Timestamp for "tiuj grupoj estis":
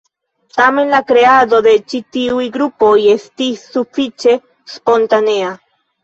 2.15-3.61